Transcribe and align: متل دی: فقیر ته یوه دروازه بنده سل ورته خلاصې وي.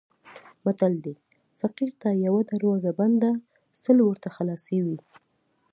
متل 0.65 0.93
دی: 1.05 1.15
فقیر 1.61 1.89
ته 2.01 2.07
یوه 2.25 2.41
دروازه 2.51 2.91
بنده 2.99 3.31
سل 3.83 3.97
ورته 4.03 4.27
خلاصې 4.35 4.77
وي. 4.85 4.99